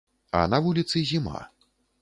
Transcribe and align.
А 0.39 0.41
на 0.53 0.61
вуліцы 0.65 1.05
зіма. 1.13 1.39